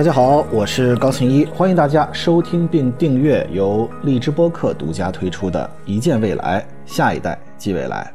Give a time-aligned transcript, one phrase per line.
[0.00, 8.10] 大家好，我是高庆一，欢迎大家收听并订阅由荔枝播客独家推出的《一见未来，下一代即未来》。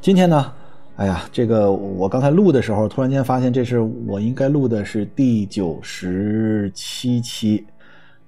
[0.00, 0.52] 今天呢，
[0.94, 7.66] 哎呀，这个我刚才录的时候，突然间发现这是我应该录的是第九十七期，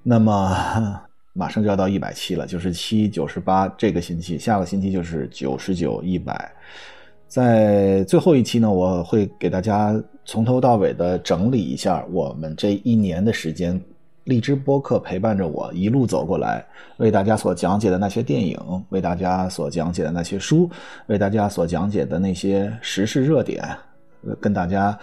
[0.03, 0.53] 那么
[1.33, 6.51] 马上就要到一百期了，九十七、九十八，这个星期，下个星期就是九十九、一百。
[7.29, 9.95] 在最后一期呢，我会给大家
[10.31, 13.83] 从头到尾的整理一下我们这一年的时间，
[14.23, 16.65] 荔枝播客陪伴着我一路走过来，
[16.99, 18.57] 为大家所讲解的那些电影，
[18.91, 20.71] 为大家所讲解的那些书，
[21.09, 23.69] 为大家所讲解的那些时事热点，
[24.41, 24.97] 跟大家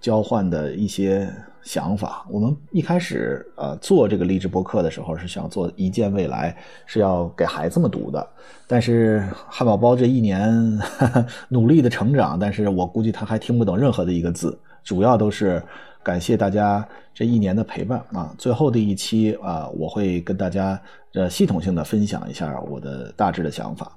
[0.00, 1.30] 交换的一些。
[1.64, 6.54] 想法，我们一开始呃做这个励志播客的时候是想做一见未来，
[6.84, 8.28] 是要给孩子们读的。
[8.66, 10.78] 但是汉堡包这一年
[11.48, 15.60] 努力的成长，但是我估计他还听不懂任何的一个字，主要都是。
[16.04, 18.34] 感谢大家这一年的陪伴啊！
[18.36, 20.78] 最后的一期啊，我会跟大家
[21.14, 23.90] 呃系统性的分享一下我的大致的想法。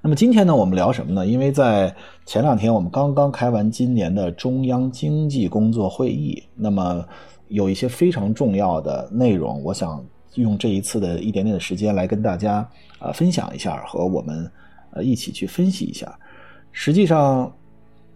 [0.00, 1.24] 那么今天呢，我们聊什么呢？
[1.24, 1.94] 因为在
[2.26, 7.06] 前两天我们刚刚开完今年的中央经济工作会议，那么
[7.46, 12.68] 有一些非常重要的内容，我想用这一次的一点点的时间来跟大家
[12.98, 14.50] 呃分享一下，和我们
[14.90, 16.12] 呃一起去分析一下。
[16.72, 17.52] 实际上。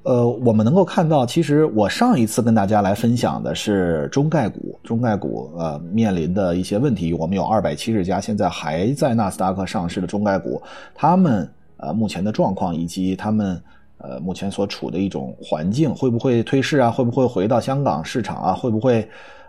[0.06, 7.12] 呃，我们能够看到，其实我上一次跟大家来分享的是中概股，中概股呃面临的一些问题。
[7.12, 10.62] 我们有二百七十家现在还在纳斯达克上市的中概股，
[10.94, 13.60] 他们呃目前的状况以及他们
[13.98, 16.88] 呃目前所处的一种环境，会不会退市啊？
[16.88, 18.52] 会不会回到香港市场啊？
[18.52, 19.08] 会不会？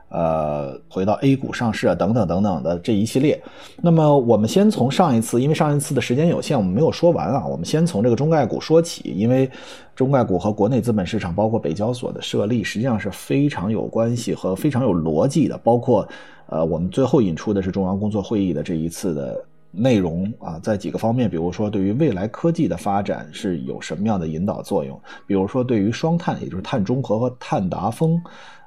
[0.09, 3.41] 呃，回到 A 股上市啊，等等等等的这一系列。
[3.81, 7.45] 那么，我们先从上一次，因为上一次的时间有限，我们没有说完啊。
[7.45, 9.49] 我们先从这个中概股说起，因为
[9.95, 15.57] 中概股和国内资本市场，包括北交所的设立，实际上是非常有关系和非常有逻辑的。
[15.57, 16.07] 包括
[16.45, 28.17] 呃，我们最后引出的是中央工作会议的这一次的内容啊，在几个方面，比如说对于未来科技的发展是有什么样的引导作用，比如说对于双碳，也就是碳中和和碳达峰。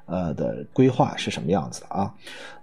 [0.05, 2.11] 呃的规划是什么样子的啊？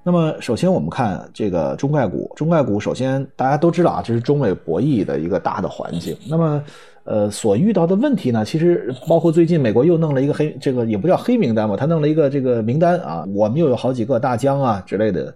[0.02, 6.16] 那么首先我们看这个中概股，中概股首先大家都知道啊，这是中美博弈的一个大的环境。
[6.28, 6.62] 那么
[7.04, 15.34] 呃所遇到的问题呢，其实包括最近美国又弄了一个黑，这个也不叫黑名单吧，他弄了一个这个名单啊，我们又有好几个大疆啊之类的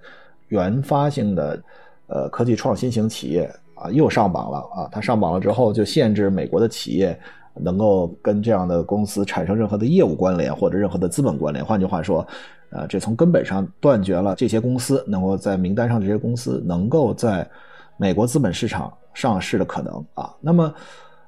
[0.48, 1.60] 原发性的
[2.06, 7.18] 呃科技创新型企业啊又上榜了啊，它上榜了之后就限制美国的企业。
[7.54, 12.26] 能够跟这样的公司产生任何的业务关联或者任何的资本关联，换句话说，
[12.70, 17.48] 呃，这从根本上断绝了这些公司能够在名单上这些公司能够在
[17.96, 20.34] 美国资本市场上市的可能啊。
[20.40, 20.74] 那么，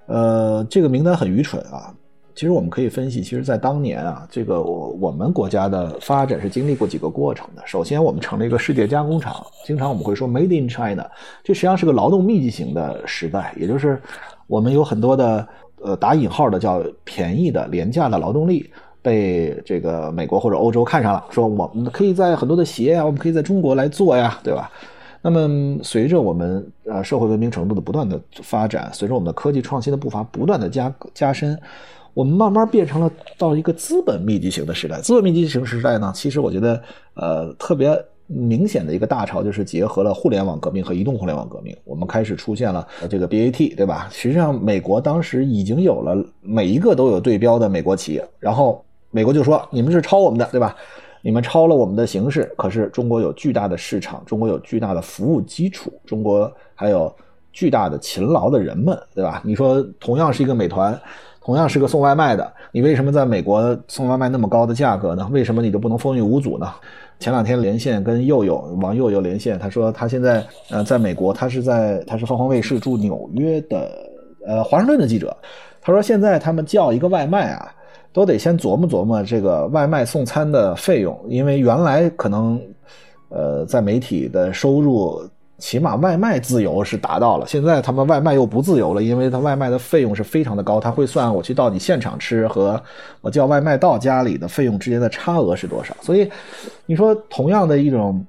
[0.06, 1.94] 呃，这个名单很愚蠢啊。
[2.36, 7.62] 其实我们可以分析，其实，在当年啊，这个我我们国家的发展是经历过几个过程的。
[7.64, 11.08] 首先，我们成了一个世界加工厂，经常我们会说 “Made in China”，
[11.44, 14.02] 这实际上是个劳动密集型的时代，也就是
[14.46, 15.46] 我们有很多的。
[15.82, 18.70] 呃，打引号的叫便宜的、廉价的劳动力
[19.02, 24.70] 被这个美国或者欧洲看上了，说我们可以在很多的鞋啊，我们可以在中国来做呀，对吧？
[25.20, 31.60] 那么随着我们呃社会文明程度的不断的发展，随着我们的科技创新的步伐不断的加加深，
[32.14, 35.02] 我们慢慢变成了到一个资本密集型的时代。
[35.02, 36.82] 资本密集型时代呢，其实我觉得
[37.12, 38.02] 呃特别。
[38.26, 44.08] 明显的一个大潮就是结合了互联网革命和移动互联网革命，我们开始出现了这个 BAT，对吧？
[44.10, 50.74] 实际上，美国当时已经有了每一个都有对标的美国企业，然后美国就说你们是抄我们的，对吧？
[51.20, 57.14] 你们抄了我们的形式，可是中国有巨大的市场，中国有巨大的服务基础，中国还有
[57.52, 59.40] 巨大的勤劳的人们，对吧？
[59.44, 60.98] 你说同样是一个美团，
[61.40, 65.26] 同样是个送外卖的，你为什么在美国送外卖那么高的价格呢？
[65.30, 66.70] 为什么你就不能风雨无阻呢？
[67.18, 73.90] 前两天连线跟佑佑王佑佑连线，他说他现在呃在美国，他是在他是凤凰卫视驻纽约的
[74.46, 75.36] 呃华盛顿的记者。
[75.80, 77.72] 他说现在他们叫一个外卖啊，
[78.12, 82.60] 都得先琢磨琢磨这个外卖送餐的费用，因为原来可能
[83.28, 85.22] 呃在媒体的收入。
[85.58, 92.80] 起码外卖自由是达到了，现在他们外卖又不自由了，因为他外卖的费用是非常的高，他会算我去到你现场吃和
[93.20, 95.96] 我叫外卖到家里的费用之间的差额是多少。
[96.00, 96.28] 所以
[96.86, 98.24] 你说同样的一种，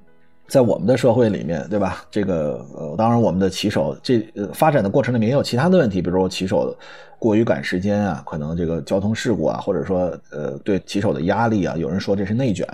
[0.46, 2.04] 在我们的社会里面，对吧？
[2.10, 4.24] 这个呃，当然我们的骑手这
[4.54, 6.74] 发展的过程里面也有其他的问题，比如说骑手
[7.18, 12.64] 过于赶时间啊，可能这个交通事故啊，或者说呃对骑手的压力啊，有人说这是内卷，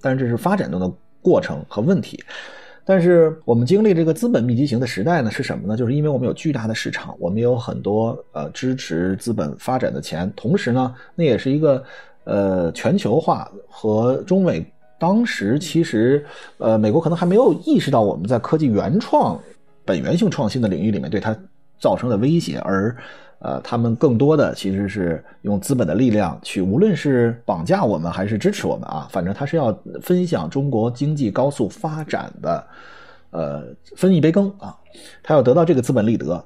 [0.00, 0.88] 但是这是发展中的
[1.20, 2.22] 过程和问题。
[2.88, 5.76] 但是我们经历这个资本密集型的时代呢，是什么呢？
[5.76, 11.82] 就是因为我们有巨大的市场，我们有很多呃支持资本发展的钱，同时呢，那也是一个
[12.22, 14.64] 呃全球化和中美
[15.00, 16.24] 当时其实
[16.58, 19.36] 呃，美国可能还没有意识到我们在科技原创、
[19.84, 21.36] 本源性创新的领域里面对它
[21.80, 22.96] 造成的威胁，而
[23.38, 32.66] 呃，他们更多的其实是用资本的力量去，无论是绑架我们还是支持我们啊，反正他是要分享中国经济高速发展的，
[33.30, 33.62] 呃，
[33.96, 34.74] 分一杯羹啊，
[35.22, 36.44] 他要得到这个资本利得。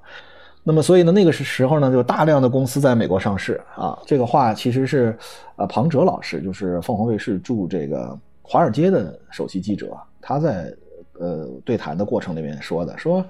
[0.62, 3.98] 那么，所以呢，那个是时候呢，就大量的公司在美国上市啊。
[4.04, 5.16] 这个话其实是，
[5.56, 10.70] 呃，庞哲老师，就是凤凰卫视驻这个华尔街的首席记者，他在
[11.18, 13.24] 呃对谈的过程里面说的，说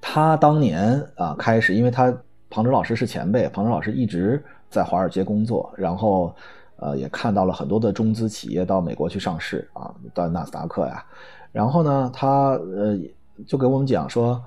[0.00, 2.12] 他当年啊开始，因为他
[2.50, 6.34] 庞哲老师是前辈，庞哲老师一直在华尔街工作，然后
[6.76, 11.04] 呃也看到了很多的中资企业到美国去上市啊，到纳斯达克呀，
[11.52, 12.98] 然后呢，他呃
[13.46, 14.42] 就给我们讲说。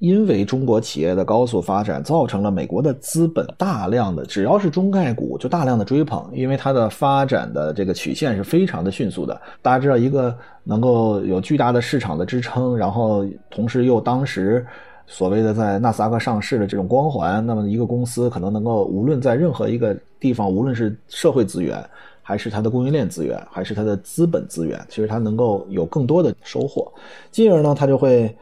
[0.00, 9.42] 因为中国企业的高速发展，造成了美国的资本大量的，只要是中概股就大量的追捧，因为它的发展的这个曲线是非常的迅速的。
[9.60, 10.32] 大家知道，一个
[10.62, 14.64] 能够有巨大的市场的支撑，然后同时又当时
[15.08, 21.84] 所谓的在纳斯达克上市的这种光环，那么一个公司可能能够无论在任何一个地方，无论是社会资源，
[22.22, 26.86] 还是它的供应链资源，还是它的资本资源，其实它能够有更多的收获，
[27.32, 28.32] 进而呢，它就会。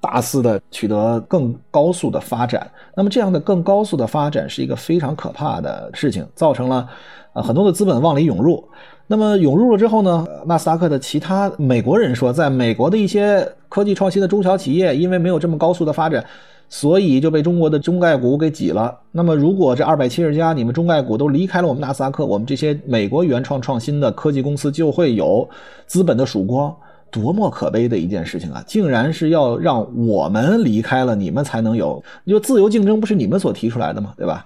[0.00, 6.86] 大肆的取得更高速的发展，那么这样的更高速的发展是一个非常可怕的事情，造成了
[7.32, 8.62] 啊很多的资本往里涌入。
[9.06, 16.24] 那么涌入了之后呢，纳斯达克的其他美国人说，在美国的一些科技创新的中小企业，因为没有这么高速的发展，
[16.68, 18.96] 所以就被中国的中概股给挤了。
[19.12, 25.48] 那么如果这二百七十家你们中概股都离开了我们纳斯达克，我们这些美国原创创新的科技公司就会有
[25.86, 26.74] 资本的曙光。
[27.10, 28.60] 多么可悲的一件事情啊！
[28.66, 32.02] 竟然是要让我们离开了，你们才能有。
[32.26, 34.12] 就自由竞争不是你们所提出来的吗？
[34.16, 34.44] 对吧？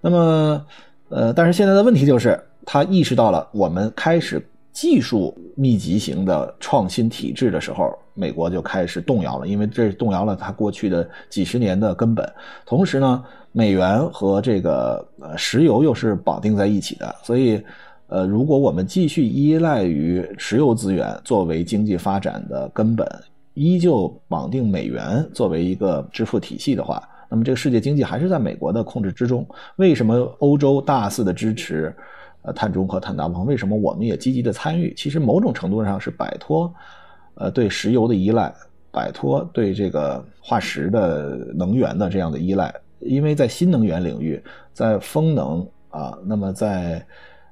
[0.00, 0.64] 那么，
[1.08, 12.28] 呃，但是现在的问题就是，他意识到了我们开始技术密集型的创新体制的时候，美国就开始动摇了，因为这动摇了他过去的几十年的根本。
[12.66, 17.62] 同时呢，美元和这个呃石油又是绑定在一起的，所以。
[18.06, 23.08] 呃，如果我们继续依赖于石油资源作为经济发展的根本，
[23.54, 29.44] 依旧绑定美元作为一个支付体系的话，那么这个世界经济还是在美国的控制之中。
[29.76, 31.92] 为什么欧洲大肆的支持
[32.44, 33.44] 呃碳中和、碳达峰？
[33.44, 34.94] 为什么我们也积极的参与？
[34.94, 36.72] 其实某种程度上是摆脱
[37.34, 38.54] 呃对石油的依赖，
[38.92, 42.72] 摆脱对这个化石的能源的这样的依赖。
[43.00, 44.42] 因为在新能源领域，
[44.72, 47.04] 在风能啊，那么在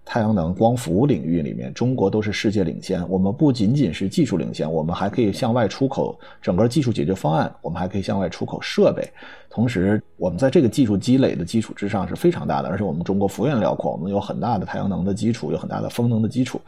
[0.05, 3.09] 太阳能、光伏领域里面，中国都是世界领先。
[3.09, 9.09] 我们不仅仅是技术领先，我们还可以向外出口整个技术解决方案，我们还可以向外出口设备。
[9.49, 16.61] 同时，我们在这个技术积累的基础之上是非常大的，而且我们中国幅员辽阔，我们有很大的太阳能的基础，有很大的风能的基础，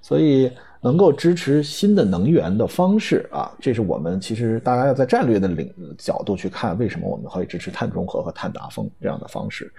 [0.00, 0.50] 所以
[0.80, 9.72] 能够支持新的能源的方式啊，这是我们其实大家要在战略的领角度去看，为什么我们会支持碳中和和碳达峰这样的方式。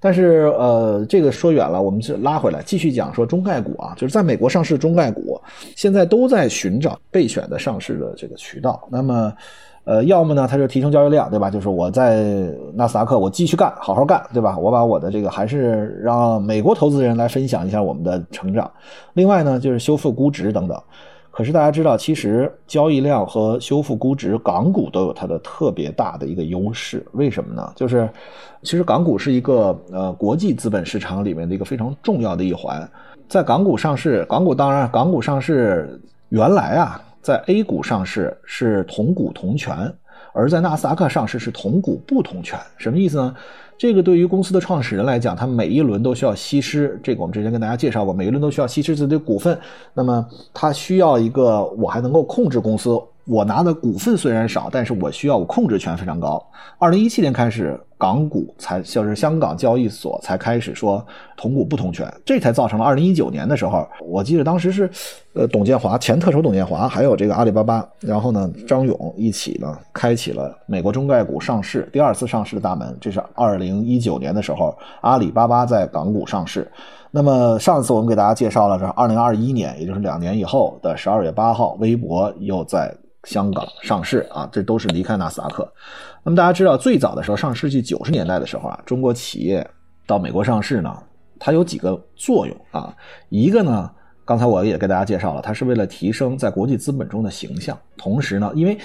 [0.00, 5.40] 但是，呃，这个说远了，我们是拉回来继续讲说中概股啊，就是在美国上市中概股，
[5.74, 8.80] 现在都在寻找备选的上市的这个渠道。
[8.90, 9.32] 那么，
[9.84, 11.50] 呃，要么呢，它就提升交易量，对吧？
[11.50, 12.24] 就是我在
[12.74, 14.56] 纳斯达克，我继续干，好好干，对吧？
[14.56, 18.70] 我把我的这个还是让美国投资人来分享一下我们的成长。
[19.14, 20.80] 另外呢，就是修复估值等等。
[21.38, 27.06] 可是大家知道，其实交易量和修复估值，港股都有它的特别大的一个优势。
[27.12, 27.72] 为什么呢？
[27.76, 28.10] 就是
[28.64, 32.90] 其实港股是一个呃国际资本市场里面的一个非常重要的一环。
[33.28, 39.94] 在港股上市，港股当然港股上市原来啊，在 A 股上市是同股同权，
[40.38, 42.56] 而在纳斯达克上市是同股不同权。
[42.76, 43.34] 什么意思呢？
[43.76, 46.96] 这个对于公司的创始人来讲，他每一轮都需要稀释。
[47.02, 49.58] 这个我们之前跟大家介绍过，每一轮都需要稀释自己的股份。
[49.92, 52.96] 那么他需要一个，我还能够控制公司。
[53.24, 56.40] 我拿的股份虽然少，但是我需要我控制权非常高。
[56.78, 61.04] 二零一七年开始，港股才就是香港交易所才开始说
[61.36, 64.88] 同股不同权，这才造成了二零一九年的时候，我记得当时是，
[65.34, 72.96] 呃，董建华前特首董建华，还有这个阿里巴巴，然后呢张勇一起呢开启了美国中概股上市第二次上市的大门。
[73.00, 76.70] 这是二零一九年的时候，阿里巴巴在港股上市。
[77.10, 82.94] 那么上次我们给大家介绍了是二零二一年，也就是两年以后的十二月八号，微博又在。
[83.24, 85.68] 香港上市啊，这都是离开纳斯达克。
[86.22, 89.66] 那么大家知道，最早的时候，上世纪九十年代的时候啊，中国企业
[90.06, 90.94] 到美国上市呢，
[91.38, 92.94] 它有几个作用啊。
[93.30, 93.90] 一个呢，
[94.26, 97.78] 刚才我也给大家介绍了，它是为了提升在国际资本中的形象。
[97.96, 98.76] 同时呢，因为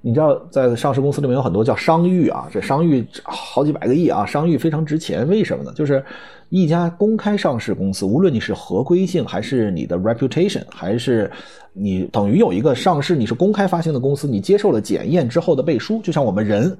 [0.00, 5.28] 你知道，在上市公司里面有很多叫商誉啊，这商誉好几百个亿啊，商誉非常值钱。
[5.28, 5.72] 为什么呢？
[5.72, 6.04] 就是
[6.50, 11.30] 一家公开上市公司，无论你是合规性，还是你的 reputation，还是
[11.72, 16.76] 你等于有一个上市，你是公开发行的公司，你接受了检验之后的背书，就像我们人。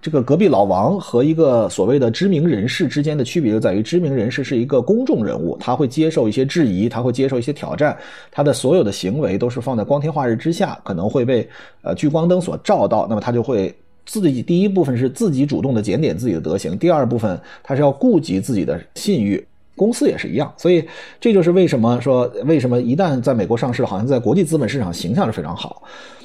[0.00, 7.96] 这个隔壁老王和一个所谓的知名人士之间的区别就在于，知名人士是一个公众人物，他会接受一些质疑，他会接受一些挑战，
[8.28, 11.48] 他的所有的行为都是放在光天化日之下，可能会被
[11.82, 13.72] 呃聚光灯所照到，那么他就会
[14.04, 19.44] 自己第一部分是自己主动的检点自己的德行，第二部分他是要顾及自己的信誉，
[19.76, 20.84] 公司也是一样，所以
[21.20, 25.82] 这就是为什么说为什么一旦在美国上市，好像在国际资本市场形象是非常好，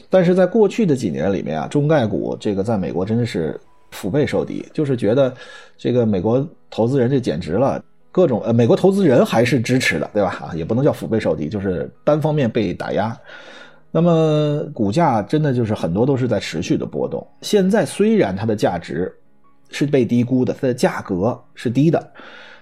[0.09, 3.59] 但是在过去的几年里面啊，中概股这个在美国真的是。
[3.91, 5.33] 腹背受敌，就是觉得
[5.77, 7.81] 这个美国投资人这简直了，
[8.11, 10.29] 各种呃，美国投资人还是支持的，对吧？
[10.41, 13.17] 啊，也不能叫腹背受敌，就是单方面被打压。
[13.91, 17.25] 那么股价真的就是很多都是在持续的波动。
[17.41, 19.11] 现在虽然它的价值
[19.69, 22.11] 是被低估的，它的价格是低的，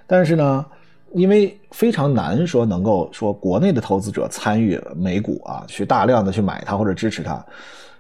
[0.08, 0.66] 但是呢，
[1.14, 7.44] 因为非常难说能够说国内的投资者参与美股啊，去大量的去买它或者支持它。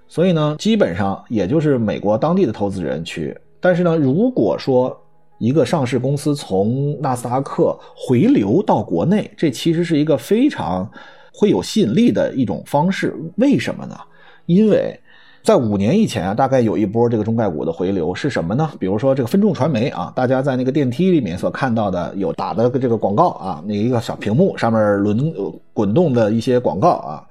[0.07, 3.35] 所以呢，基本上也就是美国当地的投资人去。
[3.59, 4.95] 但是呢，如果说
[5.39, 10.89] 一个上市公司从纳斯达克回流到国内，这其实是一个非常
[11.35, 13.13] 会有吸引力的一种方式。
[13.37, 13.95] 为什么呢？
[14.45, 14.97] 因为
[15.43, 18.71] 在五年以前啊，大概有一波这个中概股的回流是什么呢？
[18.79, 25.33] 比如说这个分众传媒啊，大家在那个电梯里面所看到的有打的这个广告啊，那一个小屏幕上面轮
[25.73, 27.23] 滚动的一些广告啊。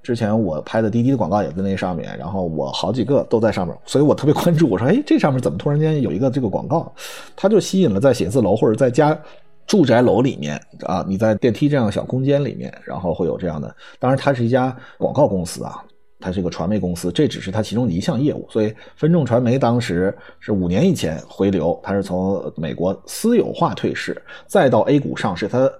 [0.00, 4.66] 之前我拍的滴滴的广告也在那上面，然后我好几个都在上面，所以我特别关注。
[4.70, 6.90] 我说，哎，这上面怎么突然间有一个这个广告？
[7.36, 9.18] 它就吸引了在写字楼或者在家
[9.68, 13.72] 住宅楼里面啊，你在电梯这样的小空间里面，然后会有这样的。
[14.00, 15.84] 当然，它是一家广告公司啊，
[16.18, 18.44] 它是一个传媒公司，这只是它其中的一项业务。
[18.50, 25.46] 所以，分众传媒当时是五年以前回流，它是从美国私有化退市，再到 A 股上市。
[25.46, 25.70] 它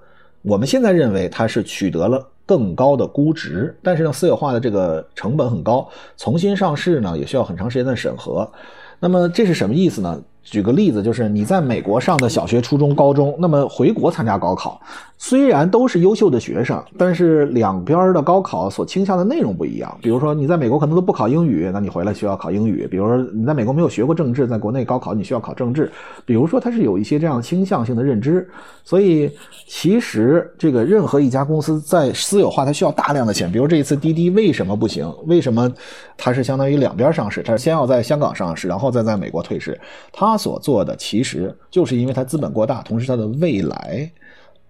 [0.43, 2.25] 我们现在认为它是取得了。
[2.49, 8.51] 更高的估值，但是呢，私有化的这个成本很高，重新上市呢也需要很长时间的审核。
[8.99, 10.19] 那么这是什么意思呢？
[10.43, 14.81] 举个例子，就是你在美国上的小学、初中、高中，那么回国参加高考，
[15.19, 19.95] 虽然都是优秀的学生，但是两边的高考所倾向的内容不一样。
[20.01, 25.91] 比如说，你在美国可能都不考英语，那你回来需要考英语；比如说，你在美国没有学过政治，在国内高考你需要考政治。
[26.25, 28.49] 比如说，它是有一些这样倾向性的认知。
[28.85, 29.31] 所以，
[29.67, 33.53] 其实这个任何一家公司在私有化，它需要大量的钱。
[33.53, 35.07] 比如这一次滴滴为什么不行？
[35.27, 35.71] 为什么
[36.17, 37.43] 它是相当于两边上市？
[37.43, 39.79] 它是先要在香港上市，然后再在美国退市。
[40.11, 44.11] 它他所做的其实就是因为他资本过大，同时它的未来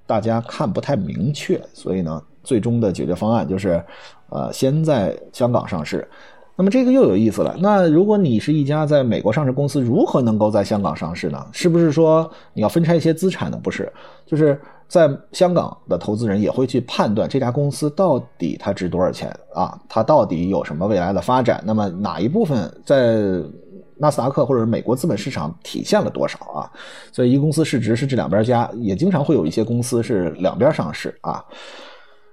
[0.06, 3.82] 大家看不太明确，所以呢，最终的解决方案就是，
[4.30, 6.08] 呃，先在香港上市。
[6.56, 7.54] 那么这个又有意思了。
[7.60, 11.46] 那如果你是一家在美国上市公司，如何能够在香港上市呢？
[11.52, 13.60] 是不是说你要分拆一些资产呢？
[13.62, 13.92] 不是，
[14.26, 19.78] 就是在香港的投资人也会去判断这家公司到底它值多少钱啊？
[19.88, 21.62] 它到底有什么未来的发展？
[21.64, 23.40] 那么哪一部分在？
[23.98, 26.70] 纳斯达克或者是美国资本市场体现了多少啊？
[27.12, 31.44] 所以一公司市值是这两边加，也经常会有一些公司是两边上市啊。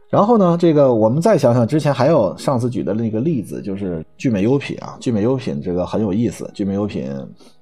[0.07, 4.95] 然后呢，这个我们再想想，之前还有上次举的那个例子，就是聚美优品啊。
[5.01, 7.11] 聚美优品这个很有意思，聚美优品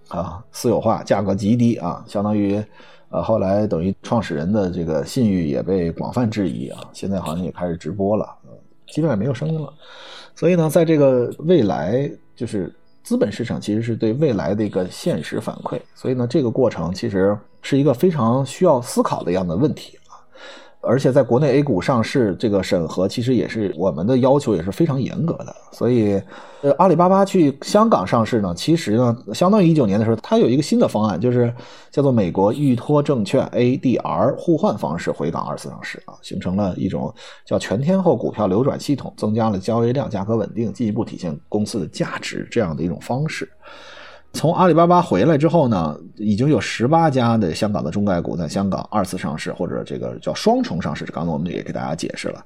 [0.10, 2.62] 啊私有化，价格极低啊，相当于
[3.10, 6.82] 呃后来等于创始人的这个信誉也被广泛质疑啊。
[6.92, 8.28] 现在好像也开始直播了，
[8.88, 9.74] 基本上没有声音了。
[10.36, 12.72] 所以呢，在这个未来就是。
[13.04, 20.16] 资本市场其实是对未来的一个现实反馈，所以呢，这个过程其实是一个非常需要思考的一样的问题啊。
[20.86, 25.56] 而且在国内 A 股上市这个审核，其实也是我们的要求也是非常严格的。
[25.72, 26.22] 所以，
[26.62, 31.54] 呃，阿里巴巴去香港上市呢，其实呢，相当于一九年的时候，它有一个新的方案，就是
[31.90, 37.14] 叫做美国预托证券 ADR 互换方式回港二次上市啊，形成了一种
[37.46, 43.50] 叫全天候股票流转系统，增加了交易量、价格稳定，进一步体现公司的价值这样的一种方式。
[44.34, 51.06] 从阿里巴巴回来之后呢，已经有十八家的香港的中概股在香港二次上市，或者这个叫双重上市。
[51.06, 52.44] 刚才我们也给大家解释了，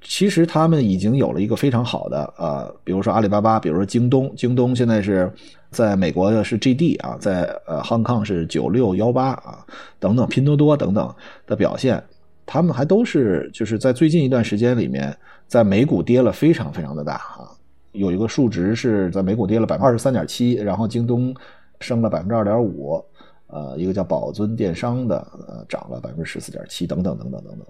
[0.00, 5.30] 其实他们已经有了一个非常好的呃，比如说阿里巴巴，比如说京东，京东现在是
[5.72, 9.66] 在美国的是 GD 啊，在呃 Hong Kong 是九六幺八啊
[9.98, 11.12] 等等，拼多多等等
[11.44, 12.00] 的表现，
[12.46, 15.14] 他们还都是就是在最近一段时间里面，
[15.48, 17.50] 在美股跌了非常非常的大啊。
[17.96, 21.34] 有一个数值是在美股跌了百分之二十三点七，然后京东
[21.80, 23.02] 升了百分之二点五，
[23.48, 25.16] 呃，一个叫宝尊电商的，
[25.48, 27.66] 呃，涨了百分之十四点七，等等等等等等。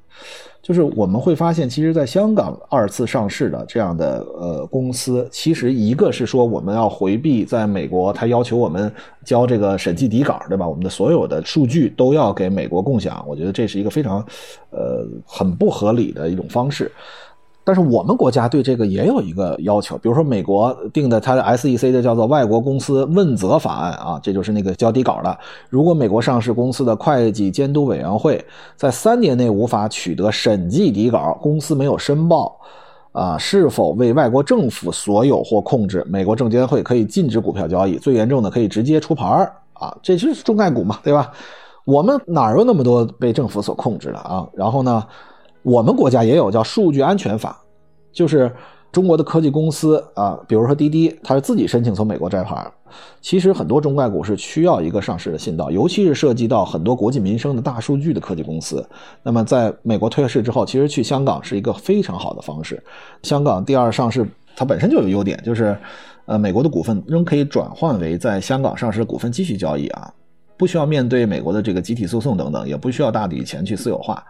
[0.62, 8.92] 就是我们会发现，其实，在香港二次上市的这样的呃公司，其实一个是说我们要回避在美国，他要求我们
[9.24, 10.66] 交这个审计底稿，对吧？
[10.66, 14.24] 我们的所有的数据都要给美国共享，我觉得这是一个非常
[14.70, 16.90] 呃很不合理的一种方式。
[17.66, 25.36] 但是我们国家对这个也有一个要求，比如说美国定的它的 SEC 的叫做外国公司问责法案啊，这就是那个交底稿的。
[25.68, 28.40] 如果美国上市公司的会计监督委员会
[28.76, 32.56] 在三年内无法取得审计底稿，公司没有申报
[33.10, 39.26] 啊是否为外国政府所有或控制，美国证监会可以禁止股票交易，最严重的可以直接出牌
[39.72, 41.32] 啊，这就是中概股嘛，对吧？
[41.84, 44.46] 我们哪有那么多被政府所控制的啊？
[44.54, 45.04] 然后呢？
[45.66, 47.60] 我们国家也有叫数据安全法，
[48.12, 48.54] 就是
[48.92, 52.64] 中国的科技公司啊，比如说滴滴，它是自己申请从美国摘牌。
[53.20, 58.88] 其实很多中概股是需要一个上市的信道，尤其是涉及到很多国计民生的大数据的科技公司。
[59.24, 62.80] 那么在美国退市之后，其实去香港是一个非常好的方式。
[63.24, 65.76] 香港第二上市，它本身就有优点，就是
[66.26, 70.14] 呃，美国的股份仍可以转换为在香港上市的股份继续交易啊。
[70.56, 74.24] 不需要面对美国的这个集体诉讼等等，也不需要大笔钱去私有化，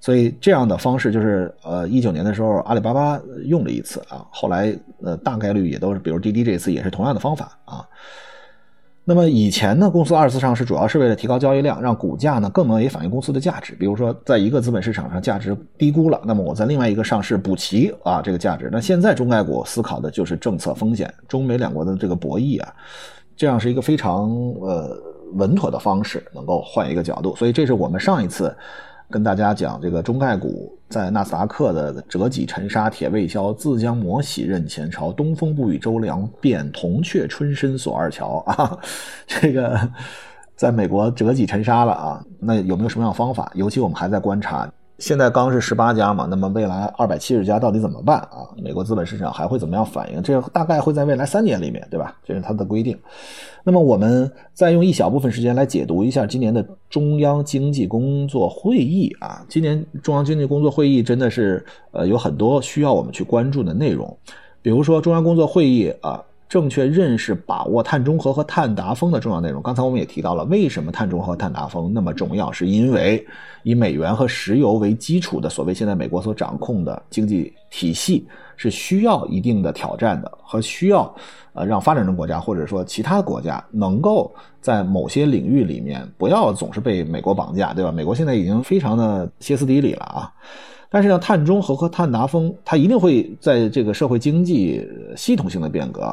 [0.00, 7.84] 所以这样的方式就是呃一九年的时候阿里巴巴用了一次啊，后来呃大概率也都是，比如滴滴这一次也是同样的方法啊。
[9.02, 13.74] 那么以前呢，公司二次上市主要是为了提高交易量，让股价呢更能也反映公司的价值。
[13.74, 18.68] 比如说，在一个资本市场上价值低估了，那么我在另外一个上市补齐啊这个价值。
[18.70, 22.72] 那现在中概股思考的就是政策风险，中美两国的这个博弈啊，
[23.34, 24.28] 这样是一个非常
[24.60, 24.96] 呃。
[25.34, 28.54] 稳妥的方式，能够换一个角度，所以这是我们上一次
[29.10, 38.78] 跟大家讲这个中概股在纳斯达克的折戟沉沙铁未销，自将磨洗认前朝，东风不与周梁便，铜雀春深锁二乔啊，
[39.26, 39.78] 这个
[40.56, 43.50] 在美国折戟沉沙了啊，那有没有什么样方法？
[43.54, 44.70] 尤其我们还在观察。
[45.00, 48.46] 现在刚是十八家嘛，那么未来二百七十家到底怎么办啊？
[48.62, 50.22] 美国资本市场还会怎么样反应？
[50.22, 52.14] 这大概会在未来三年里面，对吧？
[52.22, 52.96] 这是它的规定。
[53.64, 59.44] 那么我们再用一小部分时间来解读一下今年的中央经济工作会议啊。
[59.48, 64.14] 今年中央经济工作会议真的是呃有很多需要我们去关注的内容，
[64.60, 66.22] 比如说中央工作会议啊。
[66.50, 69.62] 正确认识、把握碳中和和碳达峰的重要内容。
[69.62, 72.50] 刚才我们也提到了，为什么碳中和、碳达峰那么重要？
[72.50, 73.24] 是因为
[73.62, 81.14] 以美元和石油为基础的所谓现在美国所掌控的经济体系是需要一定的挑战的，和需要
[81.52, 87.92] 呃让发展中国家或者说其他国家能够在某些领域里面不要总是被美国绑架，对吧？
[87.92, 90.32] 美国现在已经非常的歇斯底里了啊。
[90.92, 94.84] 但是呢，碳中和和碳达峰，它一定会在这个社会经济
[95.16, 96.12] 系统性的变革。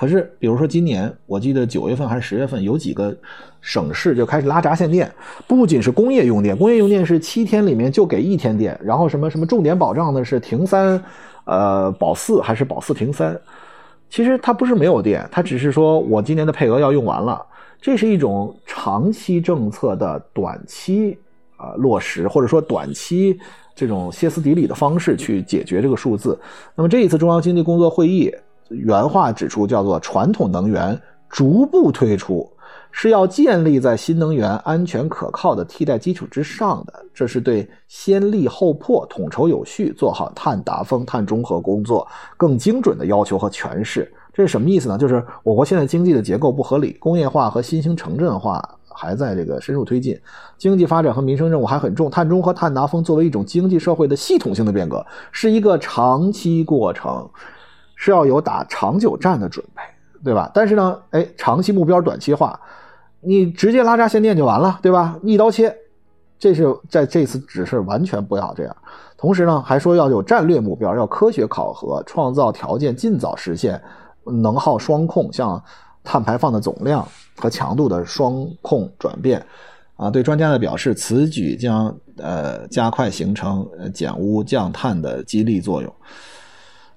[0.00, 3.14] 可是，比如说今年，我记得九月份还是十月份，有几个
[3.60, 5.12] 省市就开始拉闸限电，
[5.46, 10.98] 不仅是工业用电，工业用电是七天里面就给一天电，然后什么什么重点保障的是停三，
[11.44, 13.38] 呃，保四还是保四停三？
[14.08, 17.44] 其实它不是没有电，它只是说我今年的配额要用完了，
[17.78, 21.18] 这是一种长期政策的短期
[21.58, 23.38] 啊落实，或者说短期
[23.74, 26.40] 这种歇斯底里的方式去解决这个数字。
[26.74, 28.34] 那么这一次中央经济工作会议。
[28.70, 32.50] 原话指出，叫做传统能源逐步退出，
[32.90, 37.04] 是要建立在新能源安全可靠的替代基础之上的。
[37.12, 42.06] 这是对先立后破、统筹有序、做好碳达峰、碳中和工作
[42.36, 44.12] 更精准的要求和诠释。
[44.32, 44.96] 这是什么意思呢？
[44.96, 50.18] 就是我国现在经济的结构不合理，工业化和新兴城镇化还在这个深入推进，
[50.56, 52.08] 经济发展和民生任务还很重。
[52.08, 57.28] 碳中和、碳达峰作为一种经济社会的系统性的变革，是一个长期过程。
[58.02, 59.82] 是要有打长久战的准备，
[60.24, 60.50] 对吧？
[60.54, 62.58] 但是呢，哎，长期目标短期化，
[63.20, 65.18] 你直接拉闸限电就完了，对吧？
[65.22, 65.76] 一刀切，
[66.38, 68.74] 这是在这次只是完全不要这样。
[69.18, 73.78] 同时呢，还说要有战略目标，要科学考核，创造条件，尽早实现
[74.24, 75.62] 能耗双控，像
[76.02, 79.44] 碳排放的总量和强度的双控转变。
[79.96, 85.94] 啊，对专家的表示，此举将呃加快形成减污降碳的激励作用。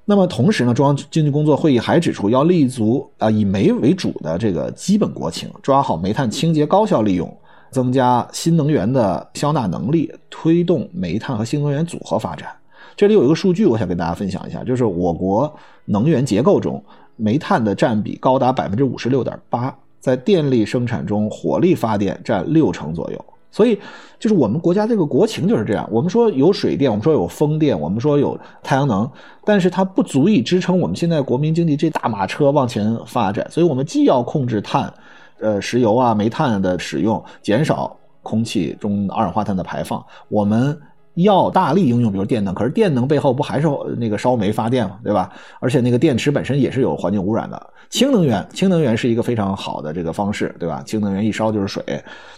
[0.05, 7.37] 那么同时呢，中央经济工作会议还指出，要立足啊以煤为主的这个基本国情，抓好煤炭清洁高效利用，
[7.71, 12.49] 增加新能源的消纳能力，推动煤炭和新能源组合发展。
[12.97, 15.51] 这里有一个数据，我想跟大家分享一下，就是我国
[15.85, 16.83] 能源结构中，
[17.15, 23.25] 煤炭的占比高达百分之五十六点八，在电力生产中，火力发电占六成左右。
[23.53, 23.79] 所以，
[24.17, 25.87] 就是我们国家这个国情就是这样。
[25.91, 29.07] 我们说有水电，我们说有风电，我们说有太阳能，
[29.45, 33.47] 但是它不足以支撑我们现在国民经济这大马车往前发展。
[33.51, 34.91] 所以我们既要控制碳，
[35.39, 40.03] 呃石油啊、煤炭的使用，减少空气中二氧化碳的排放。
[40.27, 40.75] 我们。
[41.15, 44.97] 要大力应用，比如电能，可是电能背后不还是那个烧煤发电吗？
[45.03, 45.31] 对吧？
[45.59, 47.69] 而且那个电池本身也是有环境污染的。
[47.89, 50.81] 氢能源，氢能源是一个非常好的这个方式，对吧？
[50.83, 51.83] 氢能源一烧就是水，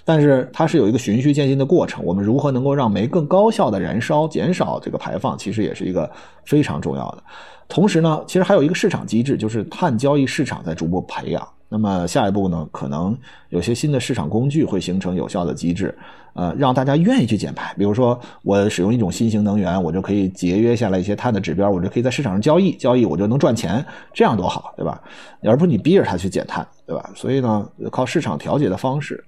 [0.04, 2.04] 但是它是有一个循序渐进的过程。
[2.04, 6.12] 我们如何能够让煤更高效的燃烧，减少这个排放，其实也是一个
[6.44, 7.24] 非常重要的。
[7.70, 11.48] 同时呢，其实还有一个市场机制，就是碳交易市场在逐步培养。
[11.70, 13.18] 那么下一步呢，可能
[13.50, 15.98] 有些新的市场工具会形成有效的机制，
[16.36, 17.74] 呃，让大家愿意去减排。
[17.78, 25.02] 比如说，我使用一种新型能源，我就可以节约下来一些碳的指标，我就可以在市场上交易，交易我就能赚钱，这样多好，对吧？
[25.44, 27.10] 而不是你逼着他去减碳，对吧？
[27.16, 29.24] 所以呢，靠市场调节的方式。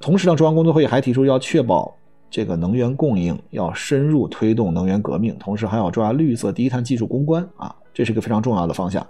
[0.00, 1.96] 同时呢，中央工作会议还提出要确保
[2.30, 9.06] 这个能源供应要深入推动能源革命，同时还要抓绿色低碳技术攻关啊，这是一个非常重要的方向。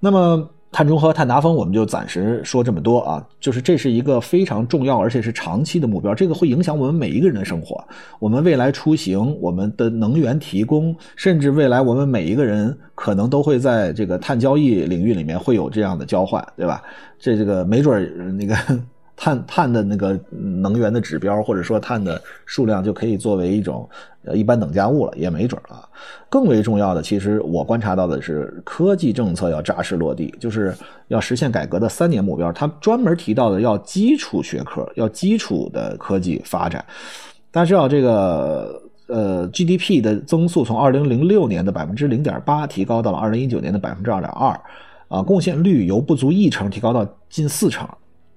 [0.00, 0.48] 那么。
[0.72, 3.24] 碳中和、碳达峰，我们就暂时说这么多啊。
[3.38, 6.14] 就是这是一个非常重要，而且是长期的目标。
[6.14, 7.84] 这个会影响我们每一个人的生活，
[8.18, 16.82] 我们未来出行、我们的能源提供，甚至未来我们每一个人可能都会在这个碳交易领域里面会有这样的交换，对吧？
[17.18, 18.56] 这这个没准那个。
[19.16, 23.88] 碳碳的那个能源的指标，或者说碳的数量，就可以作为一种
[24.24, 25.88] 呃一般等价物了，也没准啊。
[26.28, 30.74] 更为重要的，其实我观察到的是，科技政策要扎实落地，就是
[31.08, 32.50] 要实现改革的三年目标。
[32.52, 36.84] 他专门提到的要基础学科，要基础的科技发展。
[37.50, 44.58] 大家知道，这个呃 GDP 的增速从二零零六年的百分之零点八提高到了二零一九年的百分之二点二，
[45.08, 47.86] 啊，贡献率由不足一成提高到近四成。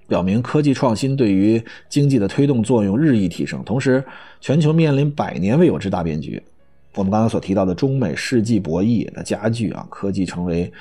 [0.08, 4.04] 表明科技创新对于经济的推动作用日益提升，同时
[4.40, 6.40] 全球面临百年未有之大变局。
[6.94, 10.72] 我们刚才所提到的中美世纪博弈的加剧啊，科技成为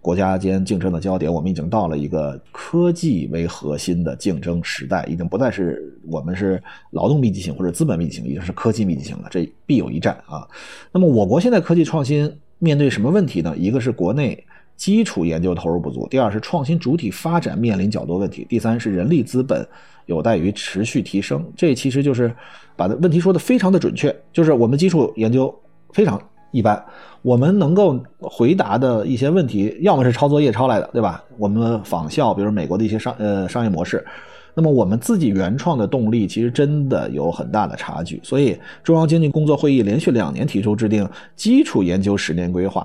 [0.00, 1.32] 国家间竞争的焦点。
[1.32, 9.28] 我们已经到了一个科技为核心的竞争时代，已经不再是我们是劳动密集型或者资本密集型，已经是科技密集型了。
[9.30, 10.46] 这必有一战啊。
[10.90, 13.56] 那么我国现在科技创新面对什么问题呢？
[13.56, 14.44] 一个是国内。
[14.76, 19.66] 基础研究投入不足，第二是创新主体发展面临较多问题，第三是人力资本
[20.06, 21.44] 有待于持续提升。
[21.56, 22.34] 这其实就是
[22.74, 25.54] 把问题说的非常的准确，就是我们基础研究
[25.92, 26.84] 非常一般，
[27.22, 31.22] 我们能够回答的一些问题，要么是抄作业抄来的，对吧？
[31.38, 34.04] 我们仿效，比如美国的一些商呃商业模式，
[34.52, 38.18] 那么我们自己原创的动力其实真的有很大的差距。
[38.24, 42.84] 所以中央经济工作会议连续两年提出制定基础研究十年规划。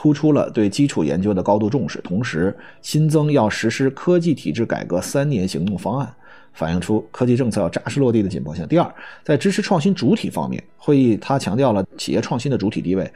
[0.00, 6.08] 突出了对基础研究的高度重视，同时新增要实施科技体制改革三年行动方案，
[6.52, 8.64] 反映出科技政策要扎实落地的紧迫性。
[8.68, 13.10] 第二，在支持创新主体方面，会议他强调了企业创新的主体地位，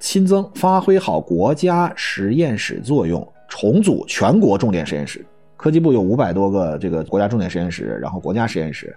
[0.00, 5.24] 新增发挥好国家实验室作用，重组全国重点实验室。
[5.56, 8.92] 科技部有五百多个这个国家重点实验室，然后国家实验室。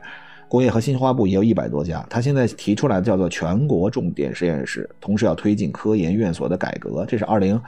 [0.49, 7.05] 工业和信息化部也有一百多家，他现在提出来的叫做全国重点实验室，同时要推进科研院所的改革。
[7.05, 7.61] 这是二零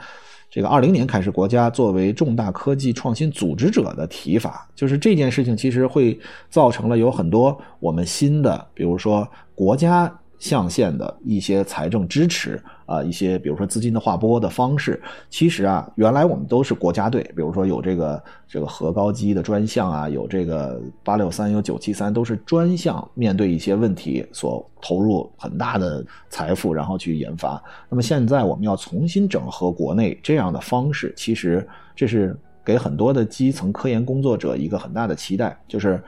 [0.50, 6.18] 这个二零年开始，国家作为重大科技创新组织者的提法，就是这件事情其实会
[6.50, 10.12] 造成了有很多我们新的，比如说国家。
[10.42, 15.00] 象限的一些财政支持啊，一些比如说资金的划拨的方式，
[15.30, 27.62] 其实啊，原来我们都是国家队，比如说有这个这个核高机的专项啊，有这个八六三，有九七三，都是专项面对一些问题所投入很大的财富，然后去研发。
[27.88, 36.02] 那么现在我们要重新整合国内这样的方式，其实这是给很多的基层科研工作者一个很大的期待，就是。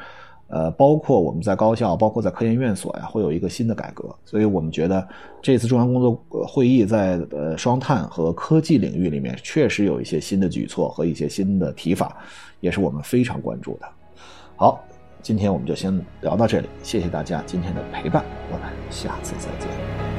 [0.49, 4.15] 呃，包括我们在高校，包括在科研院所呀，会有一个新的改革。
[4.25, 5.07] 所以我们觉得
[5.43, 12.17] 这次中央工作会议在呃双碳和科技领域里面，确实有一些新的举措和一些新的提法，
[12.61, 13.89] 也是我们非常关注的。
[14.57, 14.85] 好，
[15.23, 20.14] 今天我们就先聊到这里，谢谢大家今天的陪伴，我们下次再见。